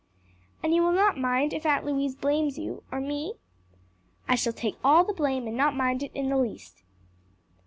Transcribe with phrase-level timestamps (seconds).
[0.63, 2.81] "And you will not mind if Aunt Louise blames you?
[2.91, 3.35] or me?"
[4.27, 6.81] "I shall take all the blame and not mind it in the least."